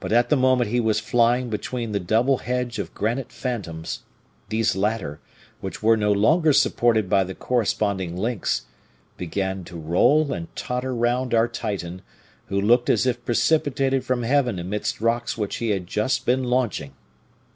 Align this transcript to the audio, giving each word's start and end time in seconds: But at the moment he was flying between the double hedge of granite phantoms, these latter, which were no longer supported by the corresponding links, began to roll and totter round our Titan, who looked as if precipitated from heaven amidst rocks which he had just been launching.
But 0.00 0.10
at 0.10 0.30
the 0.30 0.38
moment 0.38 0.70
he 0.70 0.80
was 0.80 1.00
flying 1.00 1.50
between 1.50 1.92
the 1.92 2.00
double 2.00 2.38
hedge 2.38 2.78
of 2.78 2.94
granite 2.94 3.30
phantoms, 3.30 4.04
these 4.48 4.74
latter, 4.74 5.20
which 5.60 5.82
were 5.82 5.98
no 5.98 6.12
longer 6.12 6.54
supported 6.54 7.10
by 7.10 7.24
the 7.24 7.34
corresponding 7.34 8.16
links, 8.16 8.62
began 9.18 9.62
to 9.64 9.76
roll 9.76 10.32
and 10.32 10.48
totter 10.56 10.94
round 10.94 11.34
our 11.34 11.46
Titan, 11.46 12.00
who 12.46 12.58
looked 12.58 12.88
as 12.88 13.04
if 13.04 13.22
precipitated 13.26 14.02
from 14.02 14.22
heaven 14.22 14.58
amidst 14.58 14.98
rocks 15.02 15.36
which 15.36 15.56
he 15.56 15.68
had 15.72 15.86
just 15.86 16.24
been 16.24 16.42
launching. 16.42 16.94